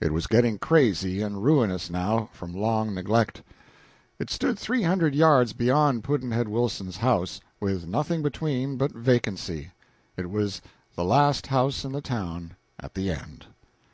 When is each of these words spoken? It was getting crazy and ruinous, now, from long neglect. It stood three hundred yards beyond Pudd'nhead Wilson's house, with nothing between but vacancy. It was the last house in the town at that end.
It 0.00 0.14
was 0.14 0.26
getting 0.26 0.56
crazy 0.58 1.20
and 1.20 1.44
ruinous, 1.44 1.90
now, 1.90 2.30
from 2.32 2.54
long 2.54 2.94
neglect. 2.94 3.42
It 4.18 4.30
stood 4.30 4.58
three 4.58 4.80
hundred 4.82 5.14
yards 5.14 5.52
beyond 5.52 6.04
Pudd'nhead 6.04 6.48
Wilson's 6.48 6.96
house, 6.96 7.38
with 7.60 7.86
nothing 7.86 8.22
between 8.22 8.78
but 8.78 8.92
vacancy. 8.92 9.72
It 10.16 10.30
was 10.30 10.62
the 10.94 11.04
last 11.04 11.48
house 11.48 11.84
in 11.84 11.92
the 11.92 12.00
town 12.00 12.56
at 12.80 12.94
that 12.94 13.18
end. 13.20 13.44